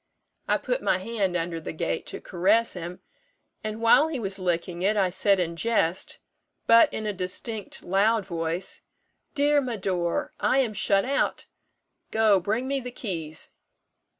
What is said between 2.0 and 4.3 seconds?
to caress him; and while he